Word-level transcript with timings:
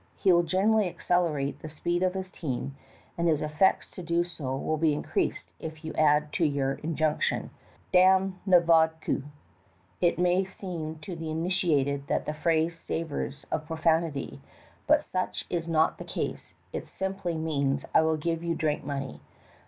He 0.17 0.33
will 0.33 0.41
generally 0.41 0.87
accelerate 0.87 1.59
the 1.59 1.69
speed 1.69 2.01
of 2.01 2.15
his 2.15 2.31
team, 2.31 2.75
and 3.19 3.27
his 3.27 3.43
efforts 3.43 3.87
to 3.91 4.01
do 4.01 4.23
so 4.23 4.57
will 4.57 4.77
be 4.77 4.93
increased 4.95 5.51
if 5.59 5.85
you 5.85 5.93
add 5.93 6.33
to 6.33 6.43
your 6.43 6.73
injunction, 6.81 7.51
"Ham 7.93 8.39
na 8.43 8.61
vodkuP 8.61 9.21
It 10.01 10.17
may 10.17 10.43
seem 10.43 10.95
to 11.03 11.15
the 11.15 11.29
uninitiated 11.29 12.07
that 12.07 12.25
the 12.25 12.33
phrase 12.33 12.79
savors 12.79 13.45
of 13.51 13.67
profanity, 13.67 14.41
but 14.87 15.03
such 15.03 15.45
is 15.51 15.67
not 15.67 15.99
the 15.99 16.03
case; 16.05 16.55
it 16.73 16.87
simply 16.89 17.37
means 17.37 17.85
"I 17.93 18.01
will 18.01 18.17
give 18.17 18.43
you 18.43 18.55
drink 18.55 18.83
money." 18.83 19.21